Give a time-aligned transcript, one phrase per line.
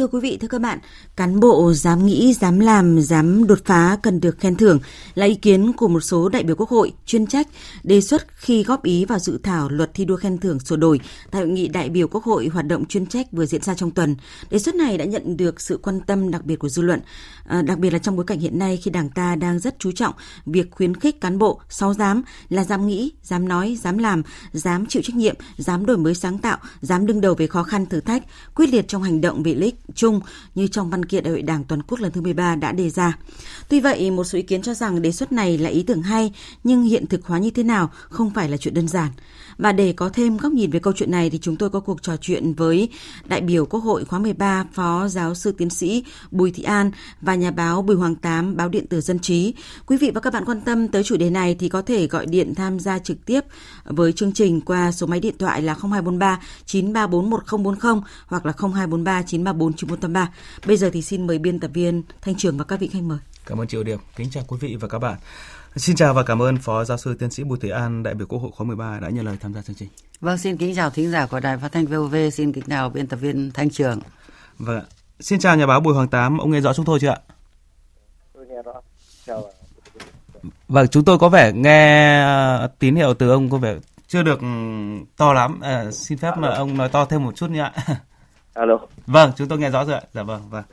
[0.00, 0.78] Thưa quý vị, thưa các bạn,
[1.16, 4.78] cán bộ dám nghĩ, dám làm, dám đột phá cần được khen thưởng
[5.14, 7.48] là ý kiến của một số đại biểu Quốc hội chuyên trách
[7.82, 11.00] đề xuất khi góp ý vào dự thảo luật thi đua khen thưởng sửa đổi
[11.30, 13.90] tại hội nghị đại biểu Quốc hội hoạt động chuyên trách vừa diễn ra trong
[13.90, 14.16] tuần.
[14.50, 17.00] Đề xuất này đã nhận được sự quan tâm đặc biệt của dư luận,
[17.44, 19.92] à, đặc biệt là trong bối cảnh hiện nay khi Đảng ta đang rất chú
[19.92, 20.14] trọng
[20.46, 24.22] việc khuyến khích cán bộ sáu dám là dám nghĩ, dám nói, dám làm,
[24.52, 27.86] dám chịu trách nhiệm, dám đổi mới sáng tạo, dám đương đầu với khó khăn
[27.86, 28.22] thử thách,
[28.54, 30.20] quyết liệt trong hành động vì lợi ích chung
[30.54, 33.18] như trong văn kiện Đại hội Đảng toàn quốc lần thứ 13 đã đề ra.
[33.68, 36.32] Tuy vậy, một số ý kiến cho rằng đề xuất này là ý tưởng hay,
[36.64, 39.10] nhưng hiện thực hóa như thế nào không phải là chuyện đơn giản.
[39.60, 42.02] Và để có thêm góc nhìn về câu chuyện này thì chúng tôi có cuộc
[42.02, 42.88] trò chuyện với
[43.24, 47.34] đại biểu Quốc hội khóa 13, Phó Giáo sư Tiến sĩ Bùi Thị An và
[47.34, 49.54] nhà báo Bùi Hoàng Tám, báo điện tử Dân trí.
[49.86, 52.26] Quý vị và các bạn quan tâm tới chủ đề này thì có thể gọi
[52.26, 53.40] điện tham gia trực tiếp
[53.84, 59.22] với chương trình qua số máy điện thoại là 0243 934 1040 hoặc là 0243
[59.22, 60.32] 934 9183.
[60.66, 63.18] Bây giờ thì xin mời biên tập viên Thanh Trường và các vị khách mời.
[63.46, 64.00] Cảm ơn Triệu Điệp.
[64.16, 65.18] Kính chào quý vị và các bạn.
[65.80, 68.26] Xin chào và cảm ơn Phó Giáo sư Tiến sĩ Bùi Thị An, đại biểu
[68.26, 69.88] Quốc hội khóa 13 đã nhận lời tham gia chương trình.
[70.20, 73.06] Vâng, xin kính chào thính giả của Đài Phát thanh VOV, xin kính chào biên
[73.06, 74.00] tập viên Thanh Trường.
[74.58, 74.84] Vâng,
[75.20, 77.18] xin chào nhà báo Bùi Hoàng Tám, ông nghe rõ chúng tôi chưa ạ?
[78.34, 78.72] Tôi nghe rõ.
[79.26, 79.44] Chào.
[80.68, 83.76] Vâng, chúng tôi có vẻ nghe ờ, tín hiệu từ ông có vẻ
[84.08, 84.40] chưa được
[85.16, 85.60] to lắm.
[85.60, 87.72] À, xin phép mà ông nói to thêm một chút nữa ạ.
[88.54, 88.78] Alo.
[89.06, 90.02] Vâng, chúng tôi nghe rõ rồi ạ.
[90.12, 90.64] Dạ vâng, vâng.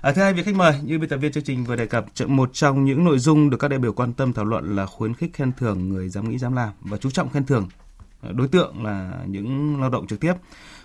[0.00, 2.06] À, thưa hai vị khách mời, như biên tập viên chương trình vừa đề cập,
[2.26, 5.14] một trong những nội dung được các đại biểu quan tâm thảo luận là khuyến
[5.14, 7.68] khích khen thưởng người dám nghĩ dám làm và chú trọng khen thưởng
[8.22, 10.32] à, đối tượng là những lao động trực tiếp.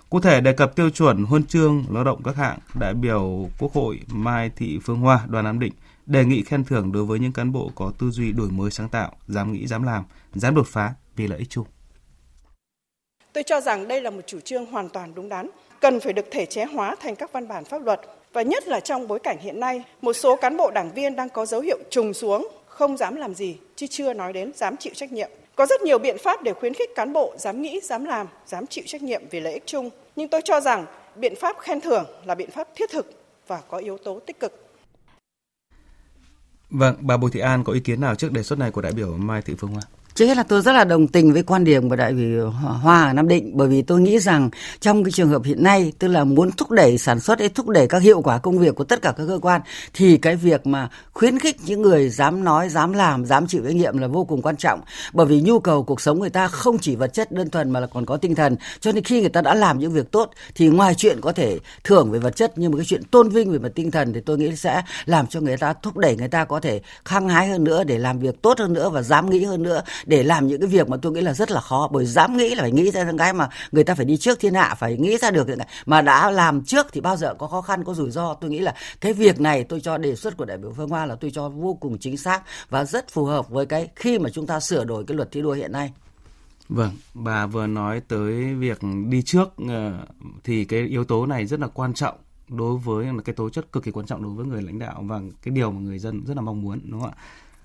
[0.10, 3.74] Cụ thể đề cập tiêu chuẩn huân chương lao động các hạng, đại biểu Quốc
[3.74, 5.74] hội Mai Thị Phương Hoa, đoàn Nam Định
[6.06, 8.90] đề nghị khen thưởng đối với những cán bộ có tư duy đổi mới sáng
[8.90, 10.04] tạo, dám nghĩ dám làm,
[10.34, 11.66] dám đột phá vì lợi ích chung.
[13.34, 15.50] Tôi cho rằng đây là một chủ trương hoàn toàn đúng đắn,
[15.82, 18.02] cần phải được thể chế hóa thành các văn bản pháp luật
[18.34, 21.30] và nhất là trong bối cảnh hiện nay, một số cán bộ đảng viên đang
[21.30, 24.94] có dấu hiệu trùng xuống, không dám làm gì, chứ chưa nói đến dám chịu
[24.96, 25.30] trách nhiệm.
[25.56, 28.68] Có rất nhiều biện pháp để khuyến khích cán bộ dám nghĩ, dám làm, dám
[28.68, 29.90] chịu trách nhiệm vì lợi ích chung.
[30.16, 30.86] Nhưng tôi cho rằng
[31.16, 33.12] biện pháp khen thưởng là biện pháp thiết thực
[33.48, 34.70] và có yếu tố tích cực.
[36.70, 38.92] Vâng, bà Bùi Thị An có ý kiến nào trước đề xuất này của đại
[38.92, 39.82] biểu Mai Thị Phương Hoa?
[40.16, 43.08] Trước hết là tôi rất là đồng tình với quan điểm của đại biểu Hoa
[43.08, 46.08] ở Nam Định bởi vì tôi nghĩ rằng trong cái trường hợp hiện nay tức
[46.08, 48.84] là muốn thúc đẩy sản xuất hay thúc đẩy các hiệu quả công việc của
[48.84, 49.62] tất cả các cơ quan
[49.94, 53.76] thì cái việc mà khuyến khích những người dám nói, dám làm, dám chịu trách
[53.76, 54.82] nhiệm là vô cùng quan trọng.
[55.14, 57.80] Bởi vì nhu cầu cuộc sống người ta không chỉ vật chất đơn thuần mà
[57.80, 58.56] là còn có tinh thần.
[58.80, 61.60] Cho nên khi người ta đã làm những việc tốt thì ngoài chuyện có thể
[61.84, 64.22] thưởng về vật chất nhưng mà cái chuyện tôn vinh về mặt tinh thần thì
[64.22, 67.48] tôi nghĩ sẽ làm cho người ta thúc đẩy người ta có thể khăng hái
[67.48, 70.48] hơn nữa để làm việc tốt hơn nữa và dám nghĩ hơn nữa để làm
[70.48, 72.72] những cái việc mà tôi nghĩ là rất là khó bởi dám nghĩ là phải
[72.72, 75.32] nghĩ ra những cái mà người ta phải đi trước thiên hạ phải nghĩ ra
[75.32, 78.12] được những cái mà đã làm trước thì bao giờ có khó khăn có rủi
[78.12, 80.90] ro tôi nghĩ là cái việc này tôi cho đề xuất của đại biểu Phương
[80.90, 84.20] Hoa là tôi cho vô cùng chính xác và rất phù hợp với cái khi
[84.20, 85.92] mà chúng ta sửa đổi cái luật thi đua hiện nay
[86.70, 90.06] Vâng, bà vừa nói tới việc đi trước ờ,
[90.44, 92.16] thì cái yếu tố này rất là quan trọng
[92.48, 95.22] đối với cái tố chất cực kỳ quan trọng đối với người lãnh đạo và
[95.42, 97.18] cái điều mà người dân rất là mong muốn đúng không ạ?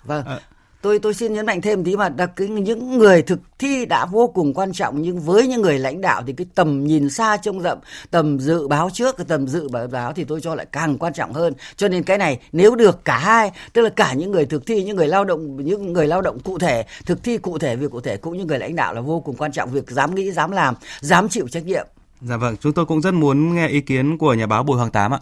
[0.05, 0.27] Vâng.
[0.27, 0.41] À,
[0.83, 4.07] tôi tôi xin nhấn mạnh thêm tí mà đặc cái những người thực thi đã
[4.07, 7.37] vô cùng quan trọng nhưng với những người lãnh đạo thì cái tầm nhìn xa
[7.37, 7.79] trông rộng
[8.11, 11.33] tầm dự báo trước cái tầm dự báo thì tôi cho lại càng quan trọng
[11.33, 14.67] hơn cho nên cái này nếu được cả hai tức là cả những người thực
[14.67, 17.77] thi những người lao động những người lao động cụ thể thực thi cụ thể
[17.77, 20.15] việc cụ thể cũng như người lãnh đạo là vô cùng quan trọng việc dám
[20.15, 21.87] nghĩ dám làm dám chịu trách nhiệm
[22.21, 24.91] Dạ vâng, chúng tôi cũng rất muốn nghe ý kiến của nhà báo Bùi Hoàng
[24.91, 25.21] Tám ạ.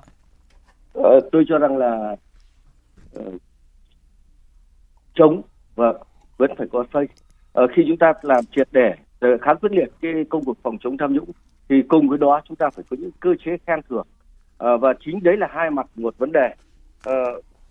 [0.92, 2.16] Ờ, tôi cho rằng là
[3.18, 3.34] uh,
[5.16, 5.42] chống
[5.74, 5.92] và
[6.36, 7.08] vẫn phải có xây.
[7.52, 10.78] à, khi chúng ta làm triệt để ờ, khá quyết liệt cái công cuộc phòng
[10.80, 11.30] chống tham nhũng
[11.68, 14.06] thì cùng với đó chúng ta phải có những cơ chế khen thưởng
[14.58, 16.54] à, và chính đấy là hai mặt một vấn đề.
[17.04, 17.14] à,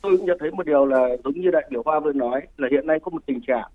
[0.02, 2.68] tôi cũng nhận thấy một điều là giống như đại biểu Hoa vừa nói là
[2.72, 3.72] hiện nay có một tình trạng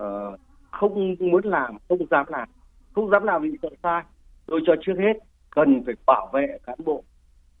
[0.00, 0.40] uh,
[0.70, 2.48] không muốn làm, không dám làm,
[2.92, 4.02] không dám làm vì sợ sai
[4.46, 5.12] tôi cho trước hết
[5.50, 7.04] cần phải bảo vệ cán bộ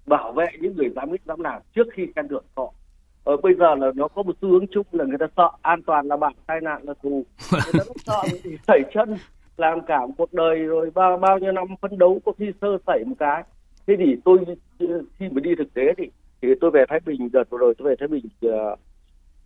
[0.06, 2.72] bảo vệ những người dám biết dám làm trước khi khen thưởng họ
[3.26, 5.82] ờ, bây giờ là nó có một xu hướng chung là người ta sợ an
[5.82, 7.24] toàn là bạn tai nạn là thù.
[7.52, 9.16] Người ta rất sợ thì sẩy chân
[9.56, 13.04] làm cả cuộc đời rồi bao bao nhiêu năm phấn đấu có khi sơ sẩy
[13.06, 13.42] một cái.
[13.86, 14.38] Thế thì tôi
[15.18, 16.10] khi mà đi thực tế thì
[16.42, 18.78] thì tôi về thái bình đợt vừa rồi tôi về thái bình uh,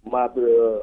[0.04, 0.82] mà từ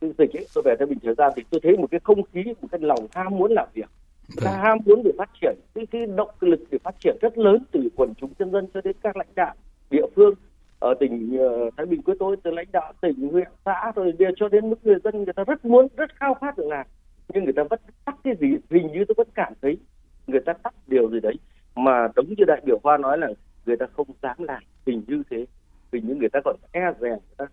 [0.00, 2.22] cái dịch ấy tôi về thái bình thời gian thì tôi thấy một cái không
[2.22, 3.90] khí một cái lòng ham muốn làm việc.
[4.36, 4.60] Ta vâng.
[4.62, 7.88] ham muốn để phát triển cái, cái động lực để phát triển rất lớn từ
[7.96, 9.54] quần chúng nhân dân cho đến các lãnh đạo
[9.90, 10.34] địa phương
[10.78, 14.28] ở tỉnh ờ, Thái Bình của tôi từ lãnh đạo tỉnh huyện xã rồi đưa
[14.36, 16.86] cho đến mức người dân người ta rất muốn rất khao khát được làm.
[17.34, 19.78] Nhưng người ta vẫn tắt cái gì hình như tôi vẫn cảm thấy
[20.26, 21.34] người ta tắt điều gì đấy.
[21.74, 23.28] Mà đúng như đại biểu Hoa nói là
[23.66, 25.46] người ta không dám làm hình như thế.
[25.92, 27.46] Hình như người ta còn e rè người ta.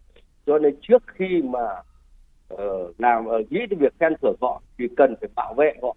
[0.46, 1.66] Cho nên trước khi mà
[2.54, 2.60] uh,
[2.98, 5.96] làm uh, nghĩ đến việc khen thưởng họ thì cần phải bảo vệ họ.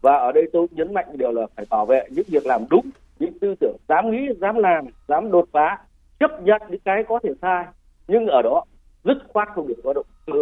[0.00, 2.90] Và ở đây tôi nhấn mạnh điều là phải bảo vệ những việc làm đúng
[3.18, 5.78] những tư tưởng dám nghĩ dám làm dám đột phá
[6.22, 7.64] chấp nhận những cái có thể sai
[8.08, 8.64] nhưng ở đó
[9.04, 10.32] dứt khoát không được có động cơ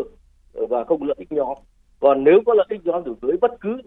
[0.54, 1.58] ờ, và không lợi ích nhóm.
[2.00, 3.80] Còn nếu có lợi ích nhóm thì dưới bất cứ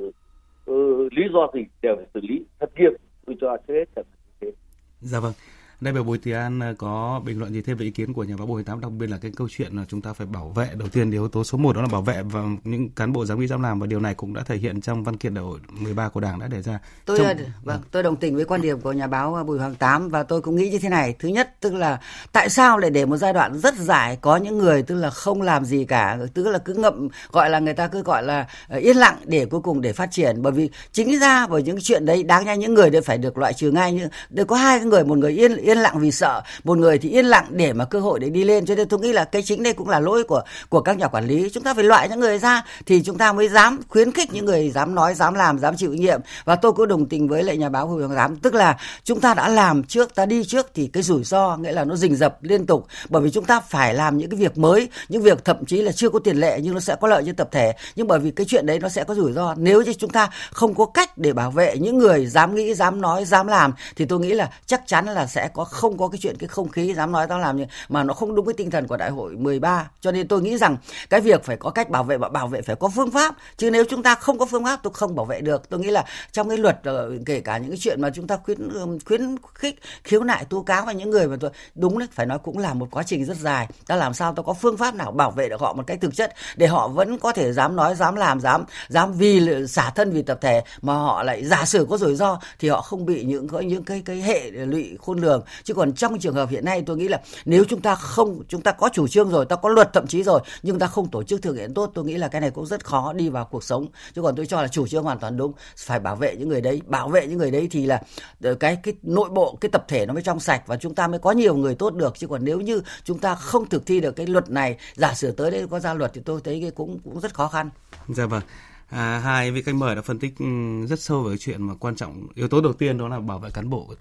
[0.71, 2.93] uh, lý do gì đều phải xử lý thật nghiêm
[3.25, 4.05] tôi cho thế thật
[4.41, 4.51] thế.
[4.99, 5.33] Dạ vâng.
[5.81, 8.23] Đại biểu Bùi Thị An ờ, có bình luận gì thêm về ý kiến của
[8.23, 10.49] nhà báo Bùi Tám đặc biệt là cái câu chuyện là chúng ta phải bảo
[10.49, 13.25] vệ đầu tiên yếu tố số 1 đó là bảo vệ và những cán bộ
[13.25, 15.43] giám nghị giám làm và điều này cũng đã thể hiện trong văn kiện đại
[15.43, 16.79] hội 13 của Đảng đã đề ra.
[17.05, 17.37] Tôi trong...
[17.63, 20.41] vâng, tôi đồng tình với quan điểm của nhà báo Bùi Hoàng Tám và tôi
[20.41, 21.15] cũng nghĩ như thế này.
[21.19, 21.99] Thứ nhất tức là
[22.31, 25.41] tại sao lại để một giai đoạn rất dài có những người tức là không
[25.41, 28.97] làm gì cả, tức là cứ ngậm gọi là người ta cứ gọi là yên
[28.97, 32.23] lặng để cuối cùng để phát triển bởi vì chính ra bởi những chuyện đấy
[32.23, 34.07] đáng nhẽ những người đấy phải được loại trừ ngay như
[34.47, 36.41] có hai người một người yên yên lặng vì sợ.
[36.63, 38.65] Một người thì yên lặng để mà cơ hội để đi lên.
[38.65, 41.07] Cho nên tôi nghĩ là cái chính đây cũng là lỗi của của các nhà
[41.07, 41.49] quản lý.
[41.53, 44.45] Chúng ta phải loại những người ra thì chúng ta mới dám khuyến khích những
[44.45, 46.19] người dám nói, dám làm, dám chịu nhiệm.
[46.45, 48.35] Và tôi cũng đồng tình với lại nhà báo Bùi Hoàng giám.
[48.35, 51.71] Tức là chúng ta đã làm trước, ta đi trước thì cái rủi ro, nghĩa
[51.71, 52.87] là nó rình rập liên tục.
[53.09, 55.91] Bởi vì chúng ta phải làm những cái việc mới, những việc thậm chí là
[55.91, 57.73] chưa có tiền lệ nhưng nó sẽ có lợi cho tập thể.
[57.95, 59.55] Nhưng bởi vì cái chuyện đấy nó sẽ có rủi ro.
[59.57, 63.01] Nếu như chúng ta không có cách để bảo vệ những người dám nghĩ, dám
[63.01, 66.19] nói, dám làm thì tôi nghĩ là chắc chắn là sẽ có, không có cái
[66.21, 68.71] chuyện cái không khí dám nói, dám làm như mà nó không đúng với tinh
[68.71, 70.77] thần của đại hội 13 cho nên tôi nghĩ rằng
[71.09, 73.35] cái việc phải có cách bảo vệ và bảo vệ phải có phương pháp.
[73.57, 75.69] Chứ nếu chúng ta không có phương pháp, tôi không bảo vệ được.
[75.69, 78.37] Tôi nghĩ là trong cái luật ờ, kể cả những cái chuyện mà chúng ta
[78.37, 78.69] khuyến
[79.05, 82.39] khuyến khích, khiếu nại, tố cáo và những người mà tôi đúng đấy, phải nói
[82.43, 83.67] cũng là một quá trình rất dài.
[83.87, 86.15] Ta làm sao ta có phương pháp nào bảo vệ được họ một cách thực
[86.15, 90.11] chất để họ vẫn có thể dám nói, dám làm, dám dám vì xả thân
[90.11, 93.23] vì tập thể mà họ lại giả sử có rủi ro thì họ không bị
[93.23, 96.83] những những cái cái hệ lụy khôn lường chứ còn trong trường hợp hiện nay
[96.85, 99.69] tôi nghĩ là nếu chúng ta không chúng ta có chủ trương rồi ta có
[99.69, 102.27] luật thậm chí rồi nhưng ta không tổ chức thực hiện tốt tôi nghĩ là
[102.27, 103.87] cái này cũng rất khó đi vào cuộc sống.
[104.15, 105.53] Chứ còn tôi cho là chủ trương hoàn toàn đúng.
[105.77, 106.81] Phải bảo vệ những người đấy.
[106.85, 108.01] Bảo vệ những người đấy thì là
[108.43, 111.07] ờ, cái cái nội bộ cái tập thể nó mới trong sạch và chúng ta
[111.07, 112.13] mới có nhiều người tốt được.
[112.17, 115.31] Chứ còn nếu như chúng ta không thực thi được cái luật này giả sử
[115.31, 117.69] tới đây có ra luật thì tôi thấy cái cũng cũng rất khó khăn.
[118.07, 118.41] Dạ vâng.
[118.89, 120.45] À, hai vị khách mời đã phân tích ừ,
[120.85, 123.49] rất sâu về chuyện mà quan trọng yếu tố đầu tiên đó là bảo vệ
[123.49, 123.93] cán bộ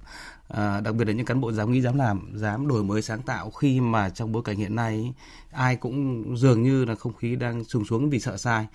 [0.52, 3.22] à, đặc biệt là những cán bộ dám nghĩ dám làm dám đổi mới sáng
[3.22, 5.12] tạo khi mà trong bối cảnh hiện nay
[5.50, 8.66] ai cũng dường như là không khí đang sùng xuống vì sợ sai.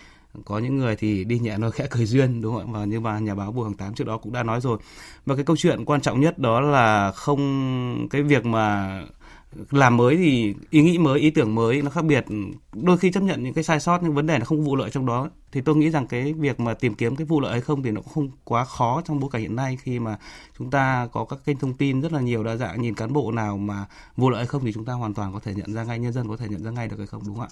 [0.46, 2.80] Có những người thì đi nhẹ nói khẽ cười duyên đúng không ạ?
[2.80, 4.78] Và như mà nhà báo Bùi Hoàng Tám trước đó cũng đã nói rồi.
[5.26, 9.02] Và cái câu chuyện quan trọng nhất đó là không cái việc mà
[9.72, 12.26] làm mới thì ý nghĩ mới ý tưởng mới nó khác biệt.
[12.74, 14.90] Đôi khi chấp nhận những cái sai sót nhưng vấn đề là không vụ lợi
[14.90, 17.62] trong đó thì tôi nghĩ rằng cái việc mà tìm kiếm cái vụ lợi hay
[17.62, 19.78] không thì nó cũng không quá khó trong bối cảnh hiện nay.
[19.82, 20.18] Khi mà
[20.58, 23.32] chúng ta có các kênh thông tin rất là nhiều đa dạng nhìn cán bộ
[23.32, 23.86] nào mà
[24.18, 26.14] vụ lợi hay không thì chúng ta hoàn toàn có thể nhận ra ngay nhân
[26.14, 27.50] dân có thể nhận ra ngay được hay không đúng không ạ?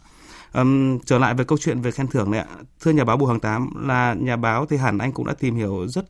[0.61, 2.47] Um, trở lại về câu chuyện về khen thưởng này ạ.
[2.81, 5.55] Thưa nhà báo Bùi Hoàng Tám là nhà báo thì hẳn anh cũng đã tìm
[5.55, 6.05] hiểu rất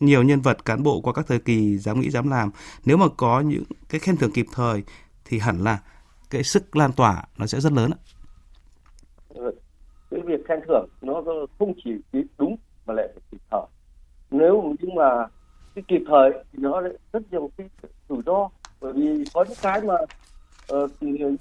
[0.00, 2.50] nhiều nhân vật cán bộ qua các thời kỳ dám nghĩ dám làm.
[2.84, 4.82] Nếu mà có những cái khen thưởng kịp thời
[5.24, 5.78] thì hẳn là
[6.30, 8.00] cái sức lan tỏa nó sẽ rất lớn ạ.
[9.28, 9.52] Ờ,
[10.10, 11.22] cái việc khen thưởng nó
[11.58, 11.90] không chỉ
[12.38, 13.66] đúng mà lại phải kịp thời.
[14.30, 15.26] Nếu nhưng mà
[15.74, 17.68] cái kịp thời thì nó rất nhiều cái
[18.08, 18.48] rủi ro
[18.80, 19.94] bởi vì có những cái mà
[20.72, 20.90] uh,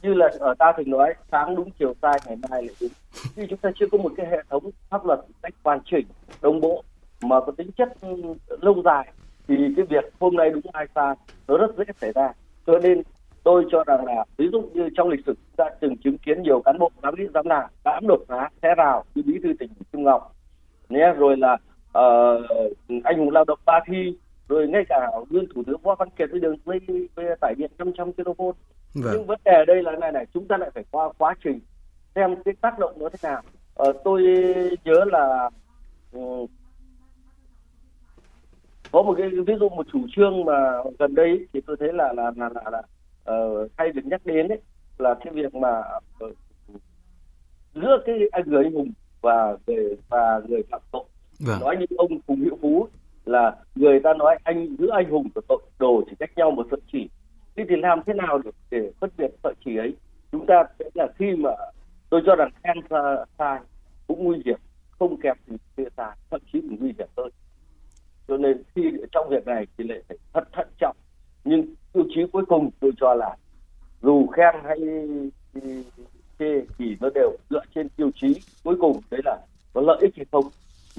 [0.02, 2.90] như là ở ta thường nói sáng đúng chiều sai ngày mai lại đúng
[3.36, 6.08] khi chúng ta chưa có một cái hệ thống pháp luật cách hoàn chỉnh
[6.42, 6.84] đồng bộ
[7.22, 9.14] mà có tính chất ừ, lâu dài
[9.48, 11.16] thì cái việc hôm nay đúng ai sai
[11.48, 12.34] nó rất dễ xảy ra
[12.68, 13.02] cho nên
[13.44, 16.62] tôi cho rằng là ví dụ như trong lịch sử ta từng chứng kiến nhiều
[16.62, 19.70] cán bộ dám nghĩ dám làm dám đột phá xé rào như bí thư tỉnh
[19.94, 20.36] trung ngọc.
[20.90, 21.58] Nhé rồi là
[22.00, 24.18] uh, anh hùng lao động ba thi
[24.50, 26.56] rồi ngay cả nguyên thủ tướng võ văn kiệt với đường
[27.16, 28.54] dây tải điện 500 kV vâng.
[28.94, 31.60] nhưng vấn đề đây là này này chúng ta lại phải qua quá trình
[32.16, 33.42] xem cái tác động nó thế nào.
[33.90, 34.24] Uh, tôi
[34.84, 35.50] nhớ là
[36.12, 36.48] um,
[38.92, 42.14] có một cái ví dụ một chủ trương mà gần đây thì tôi thấy là
[42.14, 42.82] là là là, là
[43.32, 44.62] uh, hay được nhắc đến ấy
[44.98, 45.82] là cái việc mà
[46.26, 46.38] uh,
[47.76, 51.04] giữa cái anh người anh hùng và người và người phạm tội.
[51.40, 51.60] Vâng.
[51.60, 52.88] nói như ông phùng hữu phú
[53.26, 56.68] là người ta nói anh giữa anh hùng và tội đồ chỉ cách nhau một
[56.72, 57.10] sợi chỉ.
[57.56, 59.96] Thế thì làm thế nào để, để phân biệt sợi chỉ ấy?
[60.32, 61.50] Chúng ta sẽ là khi mà
[62.10, 62.78] tôi cho rằng khen
[63.38, 63.60] sai
[64.08, 64.60] cũng nguy hiểm
[65.00, 67.30] không kẹp thì chia xa thậm chí còn nguy hiểm hơn.
[68.28, 70.96] Cho nên khi trong việc này thì lại phải thật thận trọng
[71.44, 73.36] nhưng tiêu chí cuối cùng tôi cho là
[74.02, 74.78] dù khen hay
[76.40, 79.38] chê thì nó đều dựa trên tiêu chí cuối cùng đấy là
[79.74, 80.46] có lợi ích hay không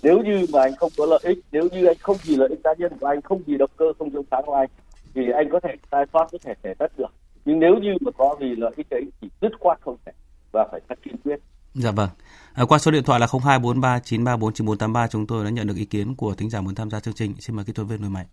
[0.03, 2.61] nếu như mà anh không có lợi ích nếu như anh không vì lợi ích
[2.65, 4.69] cá nhân của anh không vì động cơ không trong sáng của anh
[5.15, 7.13] thì anh có thể sai sót có thể thể tất được
[7.45, 10.13] nhưng nếu như mà có vì lợi ích ấy thì dứt khoát không thể
[10.53, 11.41] và phải thật kiên quyết
[11.75, 12.09] Dạ vâng.
[12.55, 16.35] À, qua số điện thoại là 02439349483 chúng tôi đã nhận được ý kiến của
[16.35, 17.35] thính giả muốn tham gia chương trình.
[17.39, 18.27] Xin mời kỹ thuật viên Nội Mạnh.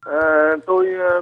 [0.00, 0.20] À,
[0.66, 0.71] tôi ờ,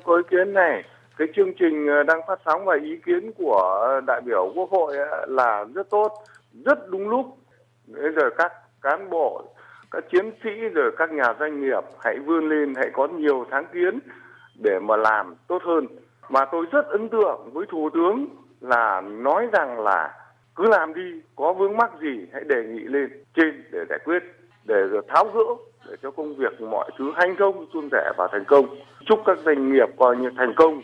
[0.05, 0.85] có ý kiến này.
[1.17, 4.97] Cái chương trình ờ, đang phát sóng và ý kiến của đại biểu Quốc hội
[5.27, 6.13] là rất tốt,
[6.65, 7.37] rất đúng lúc.
[7.87, 9.45] Bây giờ các cán bộ,
[9.91, 13.67] các chiến sĩ rồi các nhà doanh nghiệp hãy vươn lên, hãy có nhiều sáng
[13.73, 13.99] kiến
[14.63, 15.87] để mà làm tốt hơn.
[16.29, 18.27] Mà tôi rất ấn tượng với Thủ tướng
[18.61, 20.15] là nói rằng là
[20.57, 24.23] cứ làm đi có vướng mắc gì hãy đề nghị lên trên để giải quyết
[24.65, 24.75] để
[25.09, 25.45] tháo gỡ
[25.91, 28.67] để cho công việc mọi thứ thành thông, suôn sẻ và thành công.
[29.07, 30.83] Chúc các doanh nghiệp coi như thành công.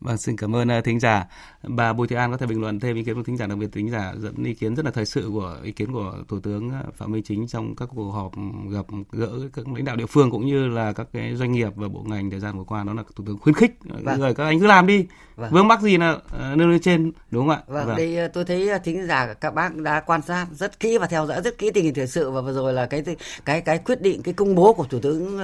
[0.00, 1.26] Vâng, xin cảm ơn uh, thính giả.
[1.62, 3.58] Bà Bùi Thị An có thể bình luận thêm ý kiến của thính giả, đặc
[3.58, 6.40] biệt thính giả dẫn ý kiến rất là thời sự của ý kiến của Thủ
[6.40, 8.32] tướng uh, Phạm Minh Chính trong các cuộc họp
[8.70, 11.88] gặp gỡ các lãnh đạo địa phương cũng như là các cái doanh nghiệp và
[11.88, 14.20] bộ ngành thời gian vừa qua đó là Thủ tướng khuyến khích vâng.
[14.20, 15.06] người các anh cứ làm đi.
[15.36, 15.50] Vâng.
[15.52, 17.62] Vướng mắc gì là uh, nêu lên trên đúng không ạ?
[17.66, 17.96] Vâng, vâng.
[17.96, 21.42] đây tôi thấy thính giả các bác đã quan sát rất kỹ và theo dõi
[21.42, 23.04] rất kỹ tình hình thời sự và vừa rồi là cái
[23.44, 25.38] cái cái quyết định cái công bố của Thủ tướng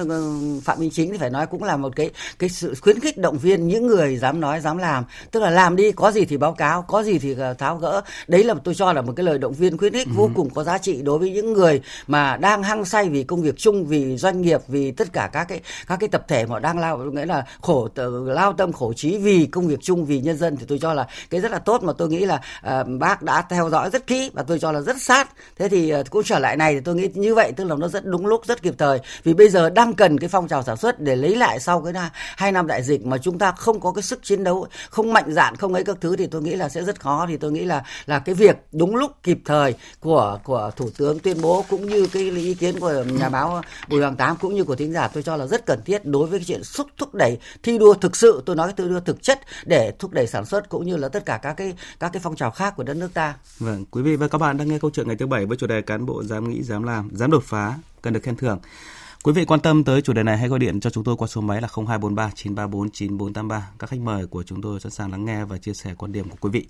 [0.63, 2.09] Phạm Minh Chính thì phải nói cũng là một cái
[2.39, 5.03] cái sự khuyến khích động viên những người dám nói dám làm.
[5.31, 8.01] Tức là làm đi có gì thì báo cáo có gì thì ờ, tháo gỡ.
[8.27, 10.13] Đấy là tôi cho là một cái lời động viên khuyến khích ừ.
[10.15, 13.41] vô cùng có giá trị đối với những người mà đang hăng say vì công
[13.41, 16.59] việc chung vì doanh nghiệp vì tất cả các cái các cái tập thể mà
[16.59, 17.89] đang lao nghĩa là khổ
[18.25, 20.57] lao tâm khổ trí vì công việc chung vì nhân dân.
[20.57, 23.41] Thì tôi cho là cái rất là tốt mà tôi nghĩ là uh, bác đã
[23.49, 25.29] theo dõi rất kỹ và tôi cho là rất sát.
[25.57, 27.87] Thế thì uh, cũng trở lại này thì tôi nghĩ như vậy tức là nó
[27.87, 28.99] rất đúng lúc rất kịp thời.
[29.23, 31.93] Vì bây giờ đang cần cái phong trào sản xuất để lấy lại sau cái
[32.37, 35.33] hai năm đại dịch mà chúng ta không có cái sức chiến đấu không mạnh
[35.33, 37.65] dạn không ấy các thứ thì tôi nghĩ là sẽ rất khó thì tôi nghĩ
[37.65, 41.85] là là cái việc đúng lúc kịp thời của của thủ tướng tuyên bố cũng
[41.85, 45.07] như cái ý kiến của nhà báo Bùi Hoàng Tám cũng như của thính giả
[45.07, 47.93] tôi cho là rất cần thiết đối với cái chuyện xúc thúc đẩy thi đua
[47.93, 50.85] thực sự tôi nói cái thi đua thực chất để thúc đẩy sản xuất cũng
[50.85, 53.35] như là tất cả các cái các cái phong trào khác của đất nước ta.
[53.59, 55.67] Vâng, quý vị và các bạn đang nghe câu chuyện ngày thứ bảy với chủ
[55.67, 58.59] đề cán bộ dám nghĩ dám làm dám đột phá cần được khen thưởng.
[59.25, 61.27] Quý vị quan tâm tới chủ đề này, hãy gọi điện cho chúng tôi qua
[61.27, 63.69] số máy là 0243 934 9483.
[63.79, 66.29] Các khách mời của chúng tôi sẵn sàng lắng nghe và chia sẻ quan điểm
[66.29, 66.67] của quý vị.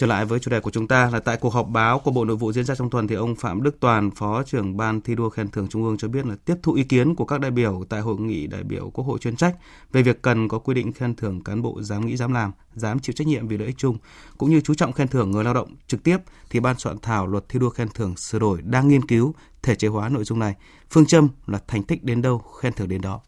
[0.00, 2.24] Trở lại với chủ đề của chúng ta là tại cuộc họp báo của Bộ
[2.24, 5.14] Nội vụ diễn ra trong tuần thì ông Phạm Đức Toàn, Phó trưởng Ban thi
[5.14, 7.50] đua khen thưởng Trung ương cho biết là tiếp thu ý kiến của các đại
[7.50, 9.56] biểu tại hội nghị đại biểu Quốc hội chuyên trách
[9.92, 12.98] về việc cần có quy định khen thưởng cán bộ dám nghĩ dám làm, dám
[12.98, 13.98] chịu trách nhiệm vì lợi ích chung
[14.38, 16.18] cũng như chú trọng khen thưởng người lao động trực tiếp
[16.50, 19.74] thì ban soạn thảo luật thi đua khen thưởng sửa đổi đang nghiên cứu thể
[19.74, 20.54] chế hóa nội dung này.
[20.90, 23.20] Phương châm là thành tích đến đâu khen thưởng đến đó.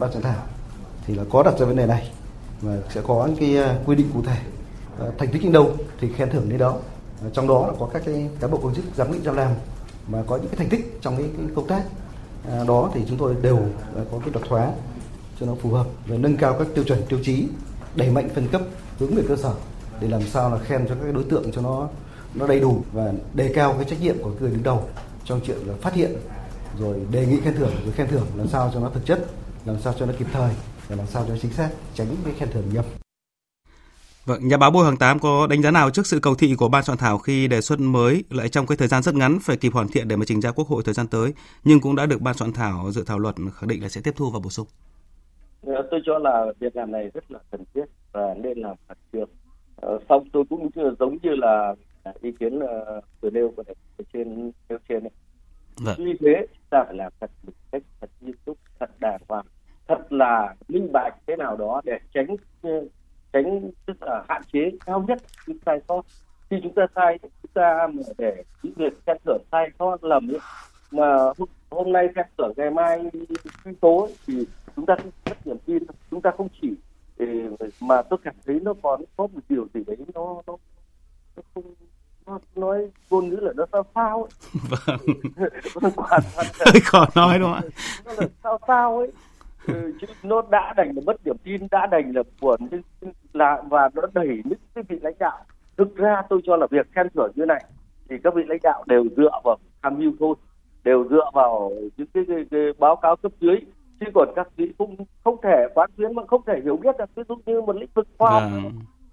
[0.00, 0.46] Ban soạn thảo
[1.06, 2.12] thì là có đặt ra vấn đề này
[2.60, 4.53] và sẽ có những cái à, quy định cụ thể
[4.98, 6.76] Ờ, thành tích đến đâu thì khen thưởng đến đó.
[7.22, 9.52] Ờ, trong đó là có các cái cán bộ công chức giám định giao làm
[10.08, 11.82] mà có những cái thành tích trong cái, cái công tác.
[12.48, 13.58] Ờ, đó thì chúng tôi đều
[14.10, 14.72] có cái luật hóa
[15.40, 17.48] cho nó phù hợp và nâng cao các tiêu chuẩn tiêu chí
[17.94, 18.62] đẩy mạnh phân cấp
[18.98, 19.54] hướng về cơ sở
[20.00, 21.88] để làm sao là khen cho các đối tượng cho nó
[22.34, 24.88] nó đầy đủ và đề cao cái trách nhiệm của người đứng đầu
[25.24, 26.12] trong chuyện là phát hiện
[26.78, 29.26] rồi đề nghị khen thưởng rồi khen thưởng làm sao cho nó thực chất
[29.64, 30.50] làm sao cho nó kịp thời
[30.88, 32.84] và làm sao cho chính xác tránh cái khen thưởng nhầm.
[34.26, 36.68] Vâng, nhà báo Bùi Hoàng Tám có đánh giá nào trước sự cầu thị của
[36.68, 39.56] ban soạn thảo khi đề xuất mới lại trong cái thời gian rất ngắn phải
[39.56, 42.06] kịp hoàn thiện để mà trình ra Quốc hội thời gian tới, nhưng cũng đã
[42.06, 44.50] được ban soạn thảo dự thảo luật khẳng định là sẽ tiếp thu và bổ
[44.50, 44.66] sung.
[45.62, 48.96] Ờ, tôi cho là việc làm này rất là cần thiết và nên làm khẩn
[49.12, 49.28] trương.
[49.76, 51.74] Ờ, xong tôi cũng giống như là
[52.20, 52.58] ý kiến
[53.20, 53.62] vừa nêu của
[54.12, 55.12] trên nêu trên này.
[55.76, 55.96] Vâng.
[55.98, 59.46] Vì thế chúng ta phải làm thật một cách thật nghiêm túc, thật đàng hoàng,
[59.88, 62.36] thật là minh bạch thế nào đó để tránh
[63.34, 66.02] tránh tức là hạn chế cao nhất những sai sót.
[66.50, 70.28] Khi chúng ta sai chúng ta mà để những việc khen thưởng sai sót lầm
[70.28, 70.40] ấy,
[70.90, 71.16] mà
[71.70, 73.10] hôm nay khen thưởng ngày mai
[73.64, 74.96] truy tố thì chúng ta
[75.30, 76.74] mất niềm tin chúng ta không chỉ
[77.80, 80.56] mà tôi cảm thấy nó còn có một điều gì đấy nó nó
[81.36, 81.64] nó không
[82.26, 84.30] nó nói ngôn ngữ là nó sao sao ấy.
[85.74, 85.90] Vâng.
[86.84, 87.68] Khó nói đúng không ạ?
[88.04, 89.10] nó là sao sao ấy
[89.66, 92.60] ừ, chứ nó đã đành là mất niềm tin đã đành là buồn
[93.32, 95.44] là và nó đẩy những cái vị lãnh đạo.
[95.76, 97.64] Thực ra tôi cho là việc khen thưởng như này
[98.08, 100.34] thì các vị lãnh đạo đều dựa vào tham mưu thôi
[100.84, 103.56] đều dựa vào những cái, cái, cái báo cáo cấp dưới.
[104.00, 107.14] Chứ còn các vị không không thể quán xuyến mà không thể hiểu biết được.
[107.14, 108.72] Ví dụ như một lĩnh vực khoa học vâng.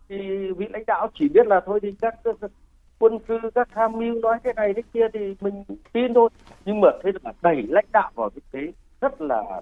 [0.10, 0.18] thì
[0.58, 2.16] vị lãnh đạo chỉ biết là thôi thì các
[3.00, 6.30] quân sư các tham mưu nói thế này thế kia thì mình tin thôi.
[6.66, 9.62] Nhưng mà thế là đẩy lãnh đạo vào như thế rất là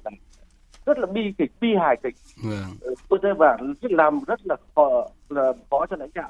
[0.90, 2.16] rất là bi kịch bi hài kịch.
[2.44, 2.96] Vâng.
[3.10, 6.30] tôi thấy và làm rất là khó là khó cho lãnh đạo.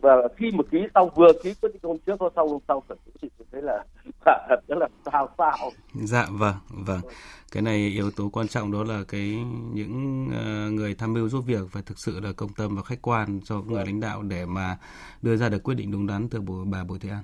[0.00, 2.82] Và khi một ký xong vừa ký quyết định hôm trước hôm sau hôm sau
[2.88, 3.84] khởi thì tôi thấy là
[4.24, 7.00] thật rất là sao sao dạ vâng vâng.
[7.52, 11.44] Cái này yếu tố quan trọng đó là cái những uh, người tham mưu giúp
[11.46, 13.86] việc phải thực sự là công tâm và khách quan cho người vâng.
[13.86, 14.76] lãnh đạo để mà
[15.22, 17.22] đưa ra được quyết định đúng đắn từ bà Bùi Thị An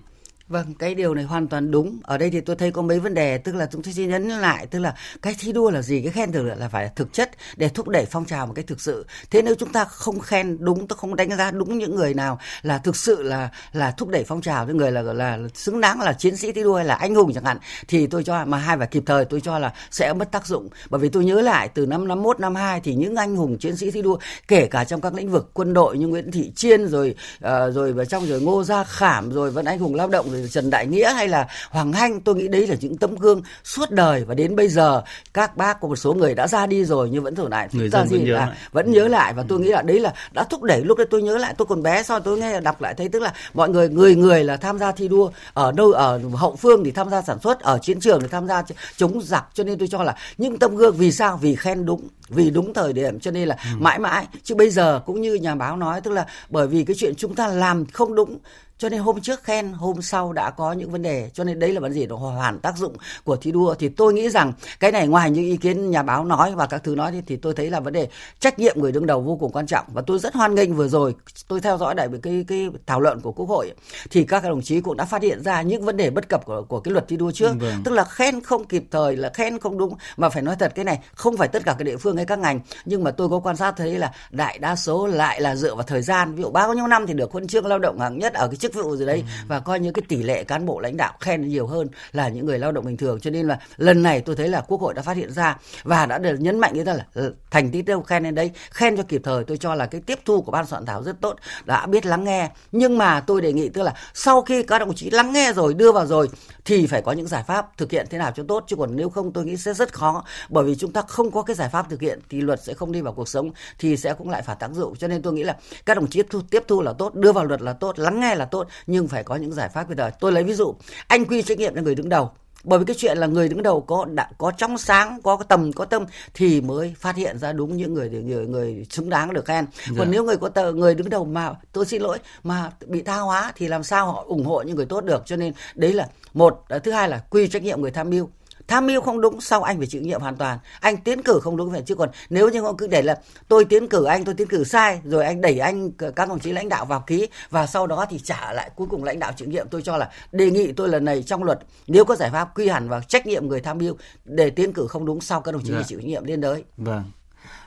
[0.53, 2.01] Vâng, cái điều này hoàn toàn đúng.
[2.03, 4.29] Ở đây thì tôi thấy có mấy vấn đề, tức là chúng tôi xin nhấn
[4.29, 7.31] lại, tức là cái thi đua là gì, cái khen thưởng là phải thực chất
[7.57, 9.07] để thúc đẩy phong trào một cách thực sự.
[9.31, 12.39] Thế nếu chúng ta không khen đúng, tôi không đánh giá đúng những người nào
[12.63, 16.01] là thực sự là là thúc đẩy phong trào, những người là là xứng đáng
[16.01, 18.59] là chiến sĩ thi đua hay là anh hùng chẳng hạn, thì tôi cho mà
[18.59, 20.69] hai phải kịp thời, tôi cho là sẽ mất tác dụng.
[20.91, 23.77] Bởi vì tôi nhớ lại từ năm 51 năm 2 thì những anh hùng chiến
[23.77, 24.19] sĩ thi đua
[24.49, 27.93] kể cả trong các lĩnh vực quân đội như Nguyễn Thị Chiên rồi uh, rồi
[27.93, 30.87] và trong rồi Ngô Gia Khảm rồi vẫn anh hùng lao động rồi Trần Đại
[30.87, 34.35] Nghĩa hay là Hoàng Hanh tôi nghĩ đấy là những tấm gương suốt đời và
[34.35, 35.03] đến bây giờ
[35.35, 37.89] các bác có một số người đã ra đi rồi nhưng vẫn thổi lại người
[37.89, 38.57] dân vẫn nhớ, à, lại.
[38.73, 41.23] vẫn nhớ lại và tôi nghĩ là đấy là đã thúc đẩy lúc đấy tôi
[41.23, 43.89] nhớ lại tôi còn bé sau tôi nghe đọc lại thấy tức là mọi người
[43.89, 47.23] người người là tham gia thi đua ở đâu ở hậu phương thì tham gia
[47.23, 48.63] sản xuất ở chiến trường thì tham gia
[48.97, 52.09] chống giặc cho nên tôi cho là những tấm gương vì sao vì khen đúng
[52.29, 53.71] vì đúng thời điểm cho nên là ừ.
[53.79, 56.97] mãi mãi chứ bây giờ cũng như nhà báo nói tức là bởi vì cái
[56.99, 58.39] chuyện chúng ta làm không đúng
[58.83, 61.31] cho nên hôm trước khen hôm sau đã có những vấn đề.
[61.35, 63.75] Cho nên đấy là vấn đề nó hoàn tác dụng của thi đua.
[63.75, 66.85] Thì tôi nghĩ rằng cái này ngoài những ý kiến nhà báo nói và các
[66.85, 68.09] thứ nói thì, thì tôi thấy là vấn đề
[68.41, 69.87] trách nhiệm người đứng đầu vô cùng quan trọng.
[69.93, 71.15] Và tôi rất hoan nghênh vừa rồi
[71.49, 73.73] tôi theo dõi đại cái cái thảo luận của quốc hội
[74.11, 76.63] thì các đồng chí cũng đã phát hiện ra những vấn đề bất cập của
[76.63, 77.53] của cái luật thi đua trước.
[77.61, 77.83] Vâng.
[77.85, 79.95] tức là khen không kịp thời là khen không đúng.
[80.17, 82.39] Mà phải nói thật cái này không phải tất cả các địa phương hay các
[82.39, 82.61] ngành.
[82.85, 85.85] Nhưng mà tôi có quan sát thấy là đại đa số lại là dựa vào
[85.85, 86.35] thời gian.
[86.35, 88.57] Ví dụ bao nhiêu năm thì được huân chương lao động hạng nhất ở cái
[88.57, 89.45] chức vụ gì đấy ừ.
[89.49, 92.47] và coi như cái tỷ lệ cán bộ lãnh đạo khen nhiều hơn là những
[92.47, 93.21] người lao động bình thường.
[93.21, 96.07] Cho nên là lần này tôi thấy là quốc hội đã phát hiện ra và
[96.07, 98.51] đã được nhấn mạnh như thế là ừ, thành tích đâu khen lên đấy.
[98.71, 101.21] Khen cho kịp thời tôi cho là cái tiếp thu của ban soạn thảo rất
[101.21, 102.51] tốt đã biết lắng nghe.
[102.73, 105.75] Nhưng mà tôi đề nghị tức là sau khi các đồng chí lắng nghe rồi
[105.75, 106.29] đưa vào rồi
[106.65, 108.65] thì phải có những giải pháp thực hiện thế nào cho tốt.
[108.67, 110.25] Chứ còn nếu không tôi nghĩ sẽ rất khó.
[110.49, 112.93] Bởi vì chúng ta không có cái giải pháp thực hiện thì luật sẽ không
[112.93, 114.97] đi vào cuộc sống thì sẽ cũng lại phản tác dụng.
[114.97, 115.57] Cho nên tôi nghĩ là
[115.87, 118.21] các đồng chí tiếp thu, tiếp thu là tốt đưa vào luật là tốt lắng
[118.21, 120.75] nghe là tốt nhưng phải có những giải pháp bây giờ tôi lấy ví dụ
[121.07, 122.31] anh quy trách nhiệm cho người đứng đầu.
[122.65, 125.73] Bởi vì cái chuyện là người đứng đầu có đã, có trong sáng có tầm
[125.73, 129.45] có tâm thì mới phát hiện ra đúng những người người người xứng đáng được
[129.45, 129.67] khen.
[129.75, 129.95] Dạ.
[129.99, 133.17] còn nếu người có tờ người đứng đầu mà tôi xin lỗi mà bị tha
[133.17, 135.23] hóa thì làm sao họ ủng hộ những người tốt được?
[135.27, 136.65] Cho nên đấy là một.
[136.85, 138.29] Thứ hai là quy trách nhiệm người tham mưu
[138.69, 140.59] tham mưu không đúng sau anh phải chịu nhiệm hoàn toàn.
[140.81, 143.65] Anh tiến cử không đúng vậy chứ còn nếu như họ cứ để là tôi
[143.65, 146.69] tiến cử anh tôi tiến cử sai rồi anh đẩy anh các đồng chí lãnh
[146.69, 149.69] đạo vào ký và sau đó thì trả lại cuối cùng lãnh đạo chịu nhiệm.
[149.69, 152.69] Tôi cho là đề nghị tôi lần này trong luật nếu có giải pháp quy
[152.69, 155.63] hẳn vào trách nhiệm người tham mưu để tiến cử không đúng sau các đồng
[155.63, 155.83] chí dạ.
[155.87, 156.65] chịu nhiệm liên đới.
[156.77, 157.03] Vâng.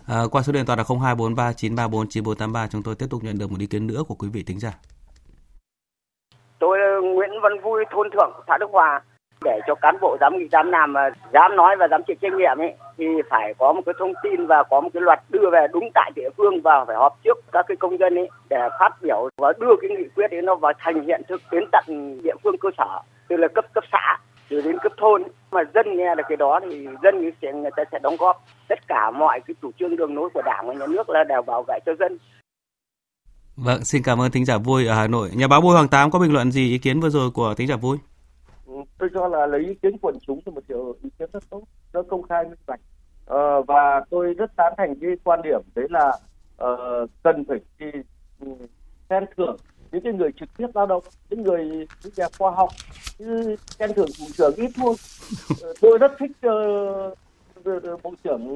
[0.07, 3.51] À, qua số điện thoại là 0243 934 9483 chúng tôi tiếp tục nhận được
[3.51, 4.73] một ý kiến nữa của quý vị tính giả.
[6.59, 9.01] Tôi Nguyễn Văn Vui thôn Thượng xã Đức Hòa
[9.45, 12.33] để cho cán bộ dám nghị dám làm mà dám nói và dám chịu trách
[12.33, 15.49] nhiệm ấy thì phải có một cái thông tin và có một cái luật đưa
[15.51, 18.57] về đúng tại địa phương và phải họp trước các cái công dân ấy để
[18.79, 21.83] phát biểu và đưa cái nghị quyết ấy nó vào thành hiện thực đến tận
[22.23, 24.17] địa phương cơ sở từ là cấp cấp xã
[24.49, 27.83] rồi đến cấp thôn mà dân nghe được cái đó thì dân sẽ người ta
[27.91, 30.87] sẽ đóng góp tất cả mọi cái chủ trương đường lối của đảng và nhà
[30.87, 32.17] nước là đều bảo vệ cho dân
[33.57, 35.29] Vâng, xin cảm ơn thính giả vui ở Hà Nội.
[35.33, 37.67] Nhà báo Bùi Hoàng Tám có bình luận gì ý kiến vừa rồi của thính
[37.67, 37.97] giả vui?
[38.97, 41.61] Tôi cho là lấy ý kiến quần chúng là một điều ý kiến rất tốt
[41.93, 42.79] nó công khai minh bạch
[43.25, 46.11] ờ, và tôi rất tán thành cái quan điểm đấy là
[46.63, 47.85] uh, cần phải thì,
[48.39, 48.57] um,
[49.09, 49.57] khen thưởng
[49.91, 51.65] những cái người trực tiếp lao động những người
[52.03, 52.69] những nhà khoa học
[53.19, 54.95] như khen thưởng thủ trưởng ít thôi
[55.53, 57.17] uh, tôi rất thích uh,
[58.03, 58.47] bộ trưởng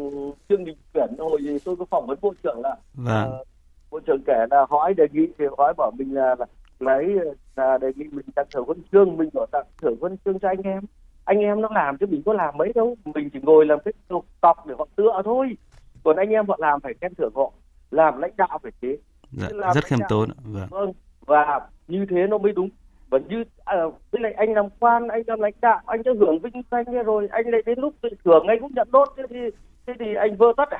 [0.50, 3.40] trương đình tuyển hồi gì tôi có phỏng vấn bộ trưởng là vâng.
[3.42, 3.48] uh,
[3.92, 6.46] bộ trưởng kể là hỏi đề nghị thì hỏi bảo mình là, là
[6.80, 7.16] lấy
[7.60, 10.48] là đề nghị mình tặng thưởng huân chương mình có tặng thưởng huân chương cho
[10.48, 10.84] anh em.
[11.26, 12.96] Anh em nó làm chứ mình có làm mấy đâu.
[13.06, 13.94] Mình chỉ ngồi làm cái
[14.42, 15.58] cọc để họ tựa thôi.
[16.04, 17.52] Còn anh em họ làm phải khen thưởng họ.
[17.92, 18.98] Làm lãnh đạo phải thế.
[19.32, 20.30] Dạ, rất khiêm tốn.
[20.44, 20.68] Vâng.
[20.70, 20.94] vâng
[21.26, 22.70] và như thế nó mới đúng.
[23.10, 23.78] Và như à,
[24.12, 27.28] với lại anh làm quan anh làm lãnh đạo anh đã hưởng vinh danh rồi
[27.32, 29.08] anh lại đến lúc tự thưởng anh cũng nhận đốt.
[29.18, 29.40] Thế thì
[29.88, 30.80] thế thì anh vơ tất à?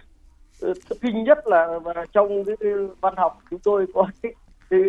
[0.62, 1.80] Ừ, kinh nhất là
[2.12, 2.56] trong cái
[3.02, 4.34] văn học chúng tôi có cái
[4.70, 4.80] cái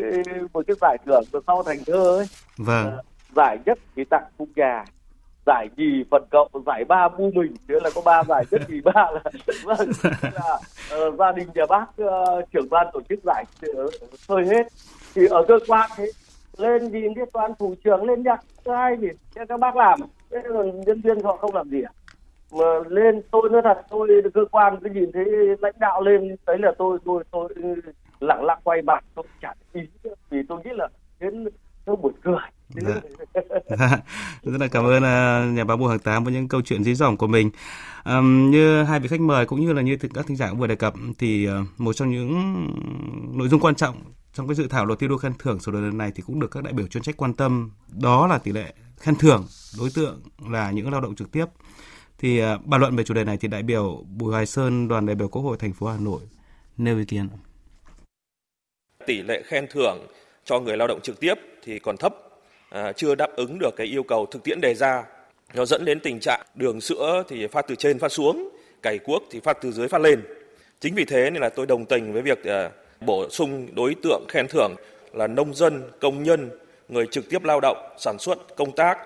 [0.53, 2.27] một cái giải thưởng của sau thành thơ ấy.
[2.59, 2.87] Vâng.
[2.87, 3.03] À,
[3.37, 4.85] giải nhất thì tặng cung gà
[5.47, 8.81] giải nhì phần cộng giải ba bu mình thế là có ba giải nhất nhì
[8.81, 9.23] ba là
[9.65, 9.91] vâng
[10.23, 10.59] là
[11.07, 13.45] uh, gia đình nhà bác uh, trưởng ban tổ chức giải
[13.81, 14.67] uh, hết.
[15.15, 16.07] Thì ở cơ quan thế
[16.57, 19.09] lên gì cái toàn thủ trưởng lên nhặt ai gì
[19.49, 20.01] các bác làm.
[20.31, 21.93] Thế còn nhân viên họ không làm gì à
[22.53, 25.25] mà lên tôi nói thật tôi cơ quan cái nhìn thấy
[25.61, 27.49] lãnh đạo lên đấy là tôi tôi tôi
[28.21, 29.57] lặng lặng quay mặt tôi chẳng
[30.49, 30.89] tôi nghĩ là
[31.21, 31.45] đến
[31.87, 32.35] nó buồn cười
[32.75, 33.01] Dạ.
[34.43, 36.95] Rất là cảm ơn à, nhà báo Bùi Hoàng Tám với những câu chuyện dí
[36.95, 37.51] dỏm của mình.
[38.03, 40.67] À, như hai vị khách mời cũng như là như các thính giả cũng vừa
[40.67, 42.67] đề cập thì uh, một trong những
[43.39, 44.03] nội dung quan trọng
[44.35, 46.41] trong cái dự thảo luật thi đua khen thưởng sửa đổi lần này thì cũng
[46.41, 49.47] được các đại biểu chuyên trách quan tâm đó là tỷ lệ khen thưởng
[49.79, 51.45] đối tượng là những lao động trực tiếp
[52.19, 55.07] thì uh, bàn luận về chủ đề này thì đại biểu Bùi Hoài Sơn đoàn
[55.07, 56.21] đại biểu Quốc hội thành phố Hà Nội
[56.77, 57.29] nêu ý kiến
[59.07, 59.99] tỷ lệ khen thưởng
[60.45, 62.15] cho người lao động trực tiếp thì còn thấp
[62.71, 65.05] à, chưa đáp ứng được cái yêu cầu thực tiễn đề ra.
[65.55, 68.49] Nó dẫn đến tình trạng đường sữa thì phát từ trên phát xuống,
[68.83, 70.23] cày cuốc thì phát từ dưới phát lên.
[70.81, 74.25] Chính vì thế nên là tôi đồng tình với việc à, bổ sung đối tượng
[74.29, 74.75] khen thưởng
[75.13, 76.51] là nông dân, công nhân,
[76.89, 78.99] người trực tiếp lao động, sản xuất, công tác.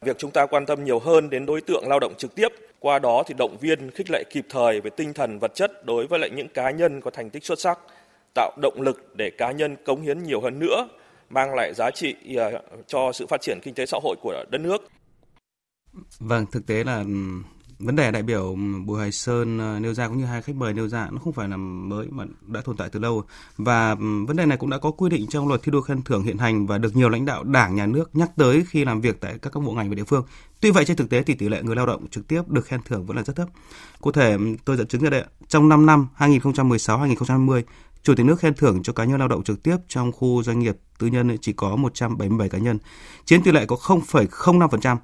[0.00, 2.98] Việc chúng ta quan tâm nhiều hơn đến đối tượng lao động trực tiếp, qua
[2.98, 6.18] đó thì động viên, khích lệ kịp thời về tinh thần vật chất đối với
[6.18, 7.78] lại những cá nhân có thành tích xuất sắc
[8.34, 10.88] tạo động lực để cá nhân cống hiến nhiều hơn nữa
[11.30, 12.50] mang lại giá trị à,
[12.86, 14.88] cho sự phát triển kinh tế xã hội của đất nước.
[16.18, 17.04] Vâng, thực tế là
[17.78, 20.74] vấn đề đại biểu Bùi Hoài Sơn à, nêu ra cũng như hai khách mời
[20.74, 23.24] nêu ra nó không phải là mới mà đã tồn tại từ lâu
[23.56, 23.94] và
[24.26, 26.38] vấn đề này cũng đã có quy định trong luật thi đua khen thưởng hiện
[26.38, 29.34] hành và được nhiều lãnh đạo Đảng nhà nước nhắc tới khi làm việc tại
[29.42, 30.24] các các bộ ngành và địa phương.
[30.60, 32.80] Tuy vậy trên thực tế thì tỷ lệ người lao động trực tiếp được khen
[32.84, 33.48] thưởng vẫn là rất thấp.
[34.00, 37.62] Cụ thể tôi dẫn chứng ra đây trong 5 năm 2016-2020
[38.02, 40.58] Chủ tịch nước khen thưởng cho cá nhân lao động trực tiếp trong khu doanh
[40.58, 42.78] nghiệp tư nhân chỉ có 177 cá nhân,
[43.24, 44.96] chiếm tỷ lệ có 0,05%.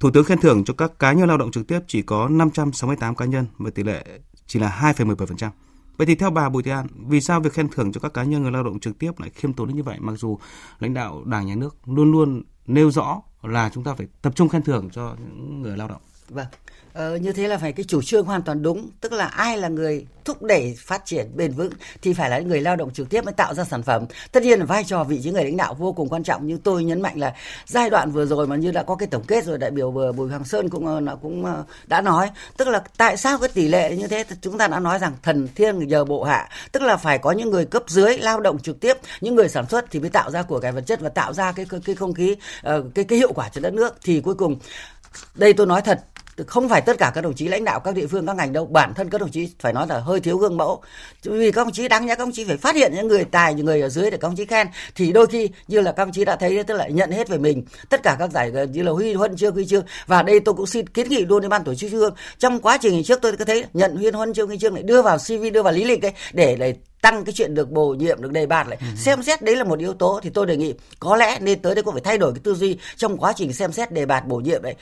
[0.00, 3.14] Thủ tướng khen thưởng cho các cá nhân lao động trực tiếp chỉ có 568
[3.14, 4.04] cá nhân và tỷ lệ
[4.46, 5.50] chỉ là 2,17%.
[5.96, 8.24] Vậy thì theo bà Bùi Thị An, vì sao việc khen thưởng cho các cá
[8.24, 10.38] nhân người lao động trực tiếp lại khiêm tốn đến như vậy mặc dù
[10.78, 14.48] lãnh đạo Đảng nhà nước luôn luôn nêu rõ là chúng ta phải tập trung
[14.48, 16.00] khen thưởng cho những người lao động?
[16.28, 16.46] Vâng,
[16.94, 19.68] Ờ, như thế là phải cái chủ trương hoàn toàn đúng tức là ai là
[19.68, 21.70] người thúc đẩy phát triển bền vững
[22.02, 24.06] thì phải là người lao động trực tiếp mới tạo ra sản phẩm.
[24.32, 26.58] Tất nhiên là vai trò vị trí người lãnh đạo vô cùng quan trọng nhưng
[26.58, 27.34] tôi nhấn mạnh là
[27.66, 30.12] giai đoạn vừa rồi mà như đã có cái tổng kết rồi đại biểu vừa
[30.12, 32.30] bùi hoàng sơn cũng ờ, nó cũng ờ, đã nói.
[32.56, 34.24] Tức là tại sao cái tỷ lệ như thế?
[34.40, 37.50] Chúng ta đã nói rằng thần thiên giờ bộ hạ tức là phải có những
[37.50, 40.42] người cấp dưới lao động trực tiếp những người sản xuất thì mới tạo ra
[40.42, 42.36] của cải vật chất và tạo ra cái cái không khí
[42.94, 43.94] cái cái hiệu quả cho đất nước.
[44.02, 44.56] Thì cuối cùng
[45.34, 46.00] đây tôi nói thật
[46.46, 48.66] không phải tất cả các đồng chí lãnh đạo các địa phương các ngành đâu.
[48.66, 50.82] Bản thân các đồng chí phải nói là hơi thiếu gương mẫu.
[51.22, 53.54] Vì các đồng chí đáng nhẽ các đồng chí phải phát hiện những người tài
[53.54, 54.66] những người ở dưới để các đồng chí khen.
[54.94, 57.38] Thì đôi khi như là các đồng chí đã thấy tức là nhận hết về
[57.38, 57.64] mình.
[57.88, 60.66] Tất cả các giải như là huy huân chương huy chương và đây tôi cũng
[60.66, 62.14] xin kiến nghị luôn đến ban tổ chức trung ương.
[62.38, 65.02] Trong quá trình trước tôi có thấy nhận huyên huân chương huy chương này đưa
[65.02, 68.22] vào cv đưa vào lý lịch đấy để để tăng cái chuyện được bổ nhiệm
[68.22, 68.78] được đề bạt lại.
[68.80, 68.86] Ừ.
[68.96, 71.74] xem xét đấy là một yếu tố thì tôi đề nghị có lẽ nên tới
[71.74, 74.26] đây cũng phải thay đổi cái tư duy trong quá trình xem xét đề bạt
[74.26, 74.74] bổ nhiệm đấy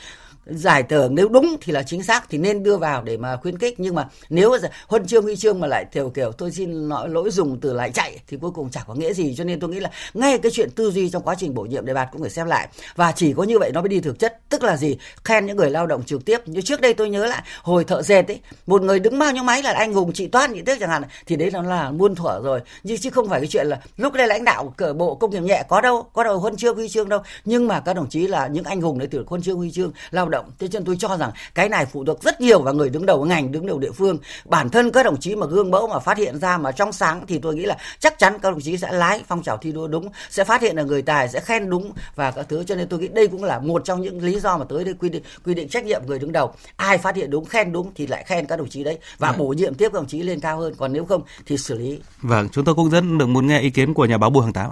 [0.47, 3.59] giải thưởng nếu đúng thì là chính xác thì nên đưa vào để mà khuyến
[3.59, 3.81] khích.
[3.81, 7.31] Nhưng mà nếu huân chương, huy chương mà lại kiểu kiểu tôi xin nói lỗi
[7.31, 9.35] dùng từ lại chạy thì cuối cùng chẳng có nghĩa gì.
[9.35, 11.87] Cho nên tôi nghĩ là ngay cái chuyện tư duy trong quá trình bổ nhiệm
[11.87, 12.69] đề bạt cũng phải xem lại.
[12.97, 14.41] Và chỉ có như vậy nó mới đi thực chất.
[14.49, 14.99] Tức là gì?
[15.25, 16.49] Khen những người lao động trực tiếp.
[16.49, 19.43] Như trước đây tôi nhớ lại, hồi thợ dệt ấy, một người đứng bao nhiêu
[19.43, 22.15] máy là anh hùng, chị toan chị tiếc chẳng hạn, thì đấy nó là muôn
[22.15, 22.61] thuở rồi.
[22.83, 25.41] Nhưng chứ không phải cái chuyện là lúc đây lãnh đạo cờ bộ công nghiệp
[25.41, 27.21] nhẹ có đâu có đâu huân chương, huy chương đâu.
[27.45, 29.93] Nhưng mà các đồng chí là những anh hùng đấy, từ huân chương, huy chương,
[30.11, 30.51] lao động.
[30.59, 33.07] Thế cho nên tôi cho rằng cái này phụ thuộc rất nhiều vào người đứng
[33.07, 34.19] đầu ngành đứng đầu địa phương.
[34.45, 37.27] Bản thân các đồng chí mà gương mẫu mà phát hiện ra mà trong sáng
[37.27, 39.87] thì tôi nghĩ là chắc chắn các đồng chí sẽ lái phong trào thi đua
[39.89, 42.65] đúng sẽ phát hiện là người tài sẽ khen đúng và các thứ.
[42.65, 44.95] Cho nên tôi nghĩ đây cũng là một trong những lý do mà tới đây
[44.95, 46.55] quy định quy định trách nhiệm người đứng đầu.
[46.77, 49.35] Ai phát hiện đúng khen đúng thì lại khen các đồng chí đấy và ừ.
[49.39, 50.75] bổ nhiệm tiếp các đồng chí lên cao hơn.
[50.79, 52.01] Còn nếu không thì xử lý.
[52.23, 54.53] Vâng chúng tôi cũng rất được muốn nghe ý kiến của nhà báo Bùi Hằng
[54.53, 54.71] Tám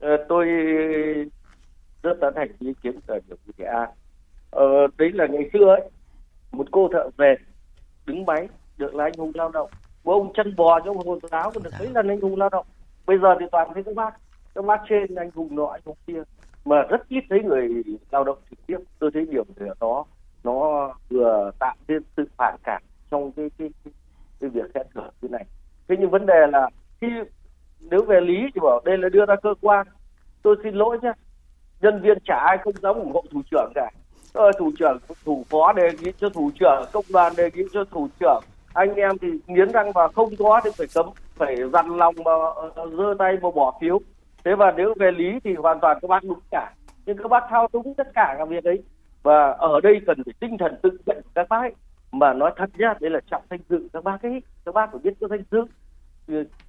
[0.00, 0.46] ờ, tôi
[2.02, 3.88] rất tán thành ý kiến của biểu Bùi An
[4.50, 5.90] ờ, đấy là ngày xưa ấy
[6.52, 7.34] một cô thợ về
[8.06, 9.70] đứng máy được là anh hùng lao động.
[10.04, 12.66] Một ông chân bò trong hồ giáo còn được mấy lần anh hùng lao động.
[13.06, 14.14] Bây giờ thì toàn thấy các bác
[14.54, 16.22] các bác trên anh hùng nọ anh hùng kia
[16.64, 17.68] mà rất ít thấy người
[18.10, 18.78] lao động trực tiếp.
[18.98, 20.04] Tôi thấy điểm ở đó
[20.44, 23.92] nó vừa tạo nên sự phản cảm trong cái cái, cái,
[24.40, 25.44] cái việc khen thưởng như này.
[25.88, 27.06] Thế nhưng vấn đề là khi
[27.80, 29.86] nếu về lý thì bảo đây là đưa ra cơ quan.
[30.42, 31.12] Tôi xin lỗi nhé
[31.80, 33.90] nhân viên chả ai không dám ủng hộ thủ trưởng cả
[34.32, 37.84] Ờ, thủ trưởng, thủ phó đề nghị cho thủ trưởng, công đoàn đề nghị cho
[37.84, 38.40] thủ trưởng.
[38.74, 42.32] Anh em thì nghiến răng và không có thì phải cấm, phải dằn lòng mà
[42.74, 44.00] ờ, giơ tay mà bỏ phiếu.
[44.44, 46.72] Thế và nếu về lý thì hoàn toàn các bác đúng cả.
[47.06, 48.82] Nhưng các bác thao túng tất cả các việc ấy.
[49.22, 51.72] Và ở đây cần phải tinh thần tự vệ các bác ấy.
[52.12, 54.42] Mà nói thật nhá, đây là trọng danh dự các bác ấy.
[54.64, 55.64] Các bác phải biết cái danh dự.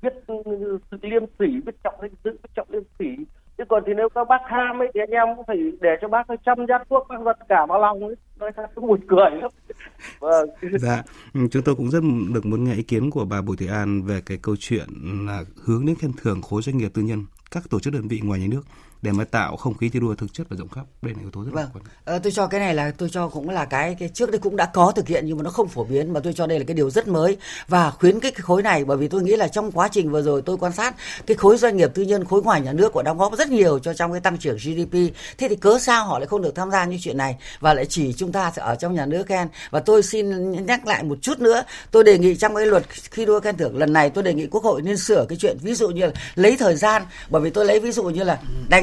[0.01, 3.25] Biết ừ, sự liêm sỉ, biết trọng danh dự, biết trọng liêm sỉ
[3.61, 6.07] chứ còn thì nếu các bác tham ấy thì anh em cũng phải để cho
[6.07, 9.31] bác chăm dắt thuốc bác vật cả bao lòng ấy nói thật cũng buồn cười
[9.41, 9.51] lắm.
[10.19, 10.49] Vâng.
[10.79, 11.03] Dạ
[11.51, 11.99] chúng tôi cũng rất
[12.33, 14.87] được muốn nghe ý kiến của bà Bùi Thị An về cái câu chuyện
[15.27, 18.19] là hướng đến khen thưởng khối doanh nghiệp tư nhân các tổ chức đơn vị
[18.23, 18.61] ngoài nhà nước
[19.01, 21.31] để mà tạo không khí thi đua thực chất và rộng khắp đây là yếu
[21.31, 21.69] tố rất vâng.
[21.73, 21.93] quan trọng.
[22.05, 24.55] Ờ, tôi cho cái này là tôi cho cũng là cái cái trước đây cũng
[24.55, 26.65] đã có thực hiện nhưng mà nó không phổ biến mà tôi cho đây là
[26.67, 27.37] cái điều rất mới
[27.67, 30.21] và khuyến khích cái khối này bởi vì tôi nghĩ là trong quá trình vừa
[30.21, 30.95] rồi tôi quan sát
[31.27, 33.79] cái khối doanh nghiệp tư nhân khối ngoài nhà nước của đóng góp rất nhiều
[33.79, 34.93] cho trong cái tăng trưởng GDP
[35.37, 37.85] thế thì cớ sao họ lại không được tham gia như chuyện này và lại
[37.85, 41.17] chỉ chúng ta sẽ ở trong nhà nước khen và tôi xin nhắc lại một
[41.21, 44.23] chút nữa tôi đề nghị trong cái luật khi đua khen thưởng lần này tôi
[44.23, 47.01] đề nghị quốc hội nên sửa cái chuyện ví dụ như là lấy thời gian
[47.29, 48.39] bởi vì tôi lấy ví dụ như là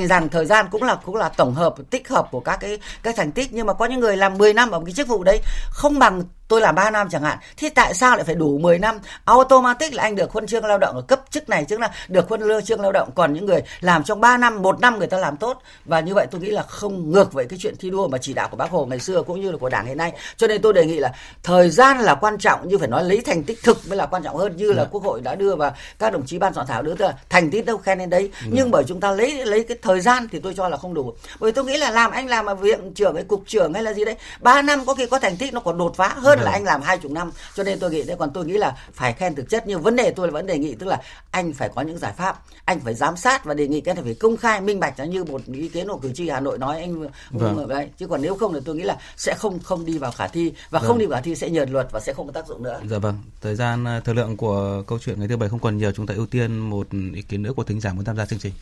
[0.08, 3.16] rằng thời gian cũng là cũng là tổng hợp, tích hợp của các cái, các
[3.16, 3.48] thành tích.
[3.52, 5.40] Nhưng mà có những người làm 10 năm ở một cái chức vụ đấy,
[5.70, 7.38] không bằng tôi làm 3 năm chẳng hạn.
[7.56, 8.98] Thì tại sao lại phải đủ 10 năm?
[9.24, 12.28] Automatic là anh được huân chương lao động ở cấp chức này tức là được
[12.28, 13.10] huân chương lao động.
[13.14, 15.62] Còn những người làm trong 3 năm một năm người ta làm tốt.
[15.84, 18.32] Và như vậy tôi nghĩ là không ngược với cái chuyện thi đua mà chỉ
[18.32, 20.12] đạo của bác hồ ngày xưa cũng như là của đảng hiện nay.
[20.36, 23.20] Cho nên tôi đề nghị là thời gian là quan trọng như phải nói lấy
[23.20, 24.56] thành tích thực mới là quan trọng hơn.
[24.56, 24.88] Như là dạ.
[24.92, 27.66] quốc hội đã đưa và các đồng chí ban soạn thảo đưa ra thành tích
[27.66, 28.30] đâu khen lên đấy.
[28.44, 28.50] Ừ.
[28.52, 31.14] nhưng bởi chúng ta lấy lấy cái thời gian thì tôi cho là không đủ.
[31.40, 33.92] Bởi tôi nghĩ là làm anh làm ở viện trưởng hay cục trưởng hay là
[33.92, 36.44] gì đấy 3 năm có khi có thành tích nó còn đột phá hơn hơn
[36.44, 36.60] là vâng.
[36.60, 39.12] anh làm hai chục năm cho nên tôi nghĩ đấy còn tôi nghĩ là phải
[39.12, 39.64] khen thực chất.
[39.66, 42.42] Nhưng vấn đề tôi vẫn đề nghị tức là anh phải có những giải pháp.
[42.64, 44.94] Anh phải giám sát và đề nghị cái này phải công khai minh bạch.
[45.08, 47.68] Như một ý kiến của cử tri Hà Nội nói anh vâng.
[47.68, 47.88] đấy.
[47.98, 50.52] Chứ còn nếu không thì tôi nghĩ là sẽ không không đi vào khả thi.
[50.70, 50.88] Và vâng.
[50.88, 52.80] không đi vào khả thi sẽ nhờn luật và sẽ không có tác dụng nữa.
[52.90, 55.78] Dạ vâng, thời gian à, thời lượng của câu chuyện ngày thứ bảy không còn
[55.78, 55.92] nhiều.
[55.92, 58.38] Chúng ta ưu tiên một ý kiến nữa của thính giả muốn tham gia chương
[58.38, 58.52] trình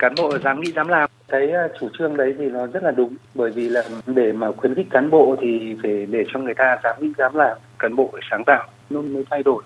[0.00, 2.90] cán bộ dám nghĩ dám làm thấy ờ, chủ trương đấy thì nó rất là
[2.90, 6.54] đúng bởi vì là để mà khuyến khích cán bộ thì phải để cho người
[6.54, 9.62] ta dám nghĩ dám làm cán bộ sáng tạo nó mới thay đổi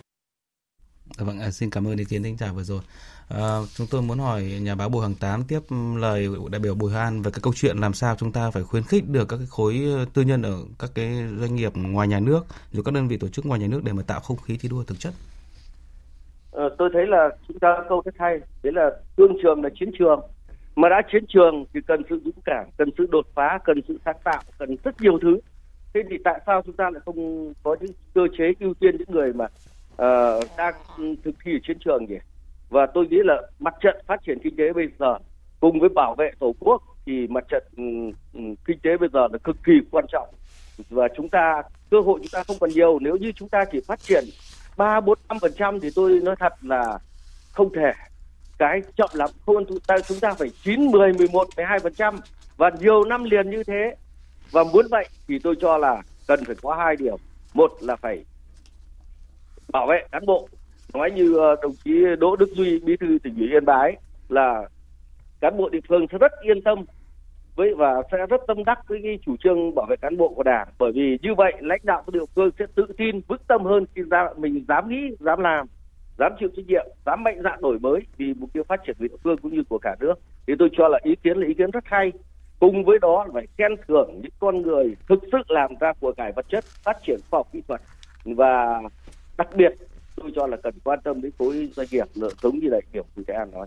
[1.19, 2.81] dạ Vâng, à, xin cảm ơn ý kiến thính giả vừa rồi.
[3.29, 5.61] À, chúng tôi muốn hỏi nhà báo Bùi Hằng Tám tiếp
[5.97, 8.83] lời đại biểu Bùi Han về cái câu chuyện làm sao chúng ta phải khuyến
[8.83, 12.21] khích được các cái khối ờ, tư nhân ở các cái doanh nghiệp ngoài nhà
[12.21, 14.57] nước, rồi các đơn vị tổ chức ngoài nhà nước để mà tạo không khí
[14.61, 15.15] thi đua thực chất.
[16.55, 19.91] Ờ, tôi thấy là chúng ta câu rất hay đấy là thương trường là chiến
[19.99, 20.21] trường.
[20.77, 23.99] Mà đã chiến trường thì cần sự dũng cảm cần sự đột phá cần sự
[24.05, 25.39] sáng tạo cần rất nhiều thứ.
[25.95, 29.11] Thế thì tại sao chúng ta lại không có những cơ chế ưu tiên những
[29.11, 30.75] người mà uh, đang
[31.25, 32.19] thực thi ở chiến trường nhỉ?
[32.71, 35.19] Và tôi nghĩ là mặt trận phát triển kinh tế bây giờ
[35.61, 39.39] cùng với bảo vệ tổ quốc thì mặt trận um, kinh tế bây giờ là
[39.45, 40.29] cực kỳ quan trọng.
[40.91, 42.99] Và chúng ta cơ hội chúng ta không còn nhiều.
[42.99, 44.25] Nếu như chúng ta chỉ phát triển
[44.77, 46.99] ba bốn năm phần trăm thì tôi nói thật là
[47.53, 47.93] không thể.
[48.59, 51.79] Cái chậm lắm, không chúng ta chúng ta phải chín, mười mười một, mười hai
[51.79, 52.17] phần trăm.
[52.57, 53.97] Và nhiều năm liền như thế.
[54.51, 57.19] Và muốn vậy thì tôi cho là cần phải có hai điều.
[57.55, 58.25] Một là phải
[59.69, 60.49] bảo vệ cán bộ.
[60.95, 63.97] Nói như ờ, đồng chí Đỗ Đức Duy, bí thư tỉnh ủy Yên Bái,
[64.29, 64.69] là
[65.41, 66.85] cán bộ địa phương sẽ rất yên tâm
[67.57, 70.43] với và sẽ rất tâm đắc với cái chủ trương bảo vệ cán bộ của
[70.43, 70.69] đảng.
[70.79, 73.87] Bởi vì như vậy, lãnh đạo của địa phương sẽ tự tin, vững tâm hơn
[73.95, 75.67] khi ra mình dám nghĩ, dám làm,
[76.19, 79.05] dám chịu trách nhiệm, dám mạnh dạn đổi mới vì mục tiêu phát triển của
[79.05, 80.15] địa phương cũng như của cả nước.
[80.47, 82.13] Thì tôi cho là ý kiến là ý kiến rất hay.
[82.61, 86.13] Cùng với đó là phải khen thưởng những con người thực sự làm ra của
[86.13, 87.81] cải vật chất, phát triển khoa học kỹ thuật.
[88.25, 88.81] Và
[89.39, 89.73] đặc biệt,
[90.17, 93.25] tôi cho là cần quan tâm đến khối doanh nghiệp giống như đại biểu Bùi
[93.29, 93.67] Thế An nói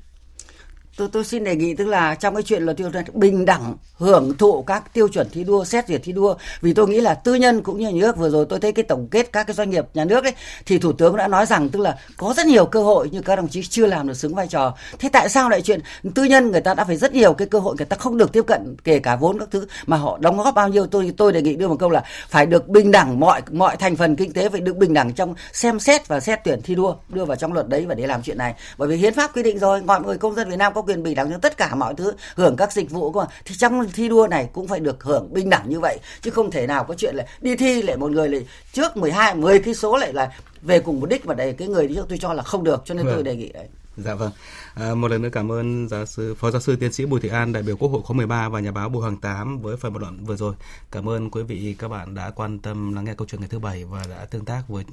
[0.98, 3.76] tôi tôi xin đề nghị tức là trong cái chuyện là tiêu chuẩn bình đẳng
[3.98, 7.14] hưởng thụ các tiêu chuẩn thi đua, xét duyệt thi đua, vì tôi nghĩ là
[7.14, 9.54] tư nhân cũng như nhà nước, vừa rồi tôi thấy cái tổng kết các cái
[9.54, 10.34] doanh nghiệp nhà nước ấy,
[10.66, 13.36] thì thủ tướng đã nói rằng tức là có rất nhiều cơ hội nhưng các
[13.36, 14.76] đồng chí chưa làm được xứng vai trò.
[15.00, 15.80] Thế tại sao lại chuyện
[16.16, 18.32] tư nhân người ta đã phải rất nhiều cái cơ hội người ta không được
[18.32, 20.88] tiếp cận, kể cả vốn các thứ, mà họ đóng góp bao nhiêu?
[20.88, 23.96] Tôi tôi đề nghị đưa một câu là phải được bình đẳng mọi mọi thành
[23.96, 26.96] phần kinh tế, phải được bình đẳng trong xem xét và xét tuyển thi đua,
[27.10, 28.54] đưa vào trong luật đấy và để làm chuyện này.
[28.78, 31.04] Bởi vì hiến pháp quy định rồi, mọi người công dân Việt Nam có quyền
[31.04, 34.10] bình đẳng cho tất cả mọi thứ hưởng các dịch vụ của thì trong thi
[34.10, 36.96] đua này cũng phải được hưởng bình đẳng như vậy chứ không thể nào có
[36.98, 40.32] chuyện là đi thi lại một người lại trước 12 10 cái số lại là
[40.62, 42.82] về cùng một đích và đây cái người đi trước tôi cho là không được
[42.86, 43.16] cho nên vâng.
[43.16, 44.32] tôi đề nghị đấy Dạ vâng.
[44.74, 47.30] À, một lần nữa cảm ơn giáo sư phó giáo sư tiến sĩ Bùi Thị
[47.30, 49.94] An đại biểu Quốc hội khóa 13 và nhà báo Bùi Hoàng Tám với phần
[49.94, 50.56] bình luận vừa rồi.
[50.92, 53.60] Cảm ơn quý vị các bạn đã quan tâm lắng nghe câu chuyện ngày thứ
[53.60, 54.84] bảy và đã tương tác với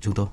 [0.00, 0.26] chúng tôi.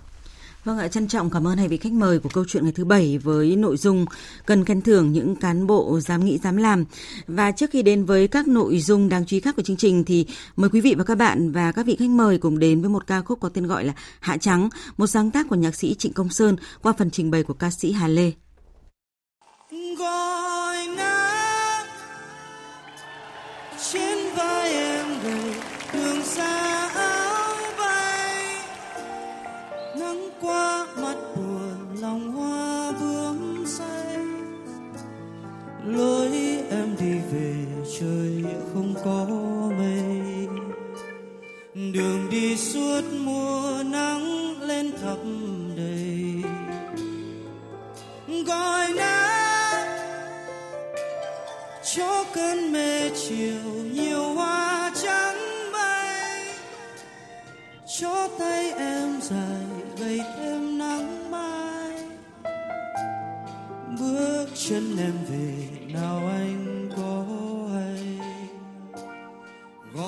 [0.65, 2.85] Vâng ạ, trân trọng cảm ơn hai vị khách mời của câu chuyện ngày thứ
[2.85, 4.05] bảy với nội dung
[4.45, 6.85] cần khen thưởng những cán bộ dám nghĩ dám làm.
[7.27, 10.03] Và trước khi đến với các nội dung đáng chú ý khác của chương trình
[10.03, 12.89] thì mời quý vị và các bạn và các vị khách mời cùng đến với
[12.89, 15.95] một ca khúc có tên gọi là Hạ Trắng, một sáng tác của nhạc sĩ
[15.95, 18.31] Trịnh Công Sơn qua phần trình bày của ca sĩ Hà Lê.
[19.97, 21.85] Gọi nắng
[23.91, 25.53] trên vai em đầy
[25.93, 26.62] đường xa
[37.99, 39.25] trời không có
[39.77, 40.47] mây.
[41.93, 45.17] Đường đi suốt mùa nắng lên thấp
[45.77, 46.43] đầy.
[48.47, 49.87] Gọi nắng
[51.95, 55.37] cho cơn mê chiều nhiều hoa trắng
[55.73, 56.45] bay.
[57.99, 59.65] Cho tay em dài
[59.99, 61.91] gầy thêm nắng mai.
[63.99, 65.53] Bước chân em về
[65.93, 66.62] nào anh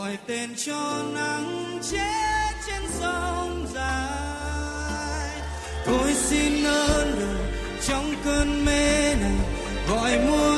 [0.06, 5.42] gọi tên cho nắng chết trên sông dài.
[5.86, 7.52] Tôi xin ơn đời
[7.88, 9.36] trong cơn mê này,
[9.90, 10.55] gọi mùa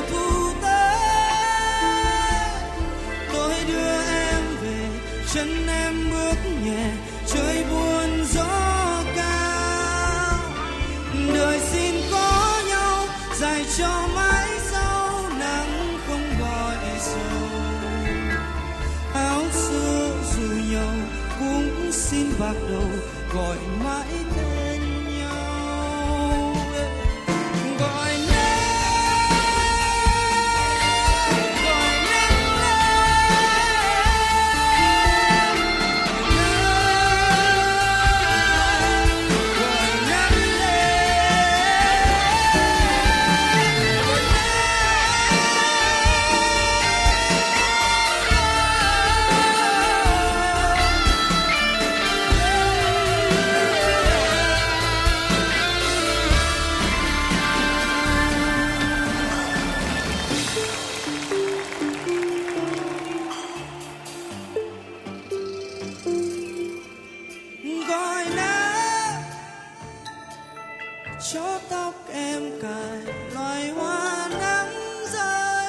[71.34, 74.74] cho tóc em cài loài hoa nắng
[75.14, 75.68] rơi.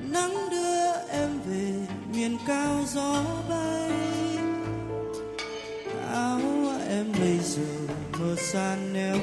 [0.00, 1.72] Nắng đưa em về
[2.12, 3.90] miền cao gió bay.
[6.12, 6.40] Áo
[6.88, 9.16] em bây giờ mờ san néo